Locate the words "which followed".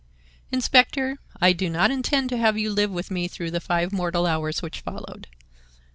4.63-5.27